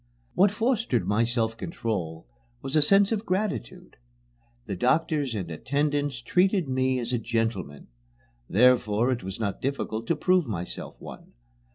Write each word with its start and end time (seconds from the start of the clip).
What 0.33 0.49
fostered 0.49 1.07
my 1.07 1.23
self 1.23 1.55
control 1.57 2.25
was 2.63 2.75
a 2.75 2.81
sense 2.81 3.11
of 3.11 3.23
gratitude. 3.23 3.97
The 4.65 4.75
doctors 4.75 5.35
and 5.35 5.51
attendants 5.51 6.21
treated 6.23 6.67
me 6.67 6.97
as 6.97 7.13
a 7.13 7.19
gentleman. 7.19 7.85
Therefore 8.49 9.11
it 9.11 9.21
was 9.23 9.39
not 9.39 9.61
difficult 9.61 10.07
to 10.07 10.15
prove 10.15 10.47
myself 10.47 10.95
one. 10.99 11.33